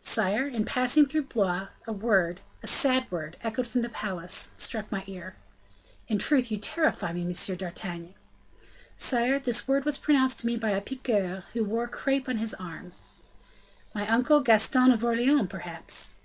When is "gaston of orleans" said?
14.42-15.48